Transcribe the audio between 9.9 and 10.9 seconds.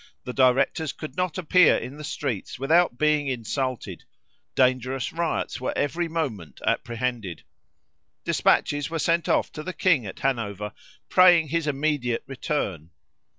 at Hanover,